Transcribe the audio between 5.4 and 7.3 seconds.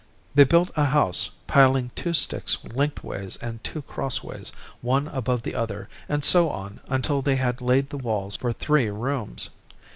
the other, and so on until